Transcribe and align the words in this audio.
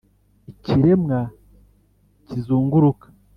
ikiremwa 0.51 1.19
kizunguruka 2.27 3.07